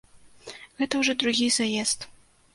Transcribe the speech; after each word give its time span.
Гэта 0.79 0.93
ўжо 1.03 1.15
другі 1.25 1.47
заезд. 1.61 2.09